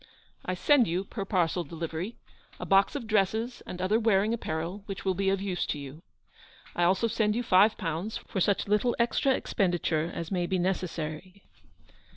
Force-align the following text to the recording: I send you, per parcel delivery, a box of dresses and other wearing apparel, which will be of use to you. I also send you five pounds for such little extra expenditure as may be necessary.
I 0.43 0.55
send 0.55 0.87
you, 0.87 1.03
per 1.03 1.25
parcel 1.25 1.63
delivery, 1.63 2.17
a 2.59 2.65
box 2.65 2.95
of 2.95 3.05
dresses 3.05 3.61
and 3.67 3.79
other 3.79 3.99
wearing 3.99 4.33
apparel, 4.33 4.81
which 4.87 5.05
will 5.05 5.13
be 5.13 5.29
of 5.29 5.41
use 5.43 5.63
to 5.67 5.77
you. 5.77 6.01
I 6.75 6.85
also 6.85 7.05
send 7.05 7.35
you 7.35 7.43
five 7.43 7.77
pounds 7.77 8.17
for 8.17 8.41
such 8.41 8.67
little 8.67 8.95
extra 8.97 9.35
expenditure 9.35 10.09
as 10.11 10.31
may 10.31 10.47
be 10.47 10.57
necessary. 10.57 11.43